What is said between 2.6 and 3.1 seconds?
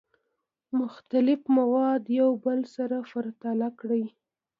سره